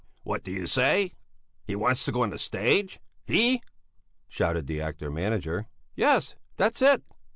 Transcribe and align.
"What 0.23 0.43
do 0.43 0.49
you 0.49 0.65
say? 0.65 1.13
He 1.63 1.75
wants 1.75 2.05
to 2.05 2.11
go 2.11 2.23
on 2.23 2.31
the 2.31 2.39
stage? 2.39 2.99
He!" 3.23 3.61
shouted 4.27 4.65
the 4.65 4.81
actor 4.81 5.11
manager. 5.11 5.67
"Yes, 5.93 6.35
that's 6.57 6.81
it!" 6.81 7.03